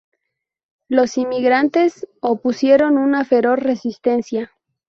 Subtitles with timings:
[0.89, 4.51] Los inmigrantes opusieron una feroz resistencia.